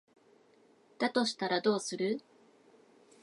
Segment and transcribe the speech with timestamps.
[0.97, 2.21] だとしたらどうする？